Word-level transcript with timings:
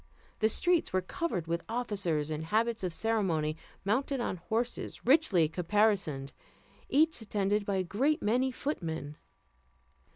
The 0.39 0.49
streets 0.49 0.91
were 0.91 1.03
crowded 1.03 1.45
with 1.45 1.61
officers 1.69 2.31
in 2.31 2.41
habits 2.41 2.83
of 2.83 2.91
ceremony, 2.91 3.55
mounted 3.85 4.19
on 4.19 4.37
horses 4.37 5.05
richly 5.05 5.47
caparisoned, 5.47 6.33
each 6.89 7.21
attended 7.21 7.67
by 7.67 7.75
a 7.75 7.83
great 7.83 8.19
many 8.19 8.49
footmen. 8.51 9.17